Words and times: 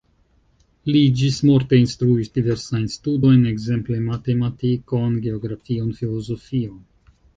Li 0.93 1.01
ĝismorte 1.19 1.79
instruis 1.81 2.31
diversajn 2.37 2.89
studojn, 2.93 3.43
ekzemple 3.51 3.99
matematikon, 4.07 5.13
geografion, 5.27 5.97
filozofion. 6.01 6.81